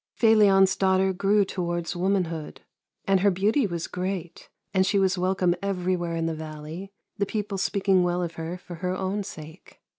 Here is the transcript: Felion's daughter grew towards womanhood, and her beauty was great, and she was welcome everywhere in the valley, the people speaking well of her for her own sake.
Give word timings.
Felion's 0.15 0.75
daughter 0.75 1.13
grew 1.13 1.45
towards 1.45 1.95
womanhood, 1.95 2.61
and 3.05 3.19
her 3.19 3.29
beauty 3.29 3.67
was 3.67 3.85
great, 3.85 4.49
and 4.73 4.83
she 4.83 4.97
was 4.97 5.15
welcome 5.15 5.53
everywhere 5.61 6.15
in 6.15 6.25
the 6.25 6.33
valley, 6.33 6.91
the 7.19 7.25
people 7.27 7.59
speaking 7.59 8.01
well 8.01 8.23
of 8.23 8.33
her 8.33 8.57
for 8.57 8.77
her 8.77 8.97
own 8.97 9.21
sake. 9.23 9.79